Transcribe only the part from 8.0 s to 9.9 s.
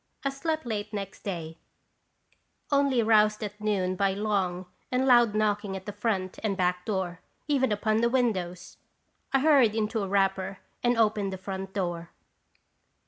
windows. I hurried